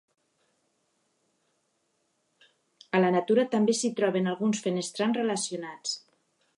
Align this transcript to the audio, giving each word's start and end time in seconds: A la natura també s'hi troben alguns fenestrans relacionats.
A 2.97 3.03
la 3.05 3.13
natura 3.19 3.47
també 3.55 3.79
s'hi 3.81 3.95
troben 4.01 4.33
alguns 4.33 4.67
fenestrans 4.69 5.21
relacionats. 5.23 5.99